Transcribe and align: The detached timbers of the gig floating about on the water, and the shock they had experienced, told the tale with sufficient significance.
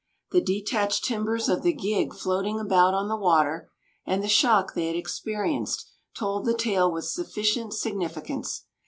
The 0.31 0.41
detached 0.41 1.03
timbers 1.05 1.47
of 1.47 1.61
the 1.61 1.73
gig 1.73 2.15
floating 2.15 2.59
about 2.59 2.95
on 2.95 3.07
the 3.07 3.15
water, 3.15 3.69
and 4.03 4.23
the 4.23 4.27
shock 4.27 4.73
they 4.73 4.87
had 4.87 4.95
experienced, 4.95 5.91
told 6.17 6.45
the 6.45 6.55
tale 6.57 6.91
with 6.91 7.05
sufficient 7.05 7.75
significance. 7.75 8.65